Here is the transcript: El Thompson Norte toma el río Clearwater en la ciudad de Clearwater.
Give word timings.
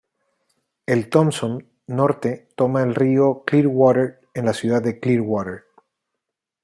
El 0.87 1.11
Thompson 1.11 1.63
Norte 1.85 2.47
toma 2.55 2.81
el 2.81 2.95
río 2.95 3.43
Clearwater 3.45 4.19
en 4.33 4.45
la 4.45 4.53
ciudad 4.53 4.81
de 4.81 4.99
Clearwater. 4.99 5.65